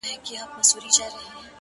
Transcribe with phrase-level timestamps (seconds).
[0.25, 1.33] ټول بکواسیات دي ـ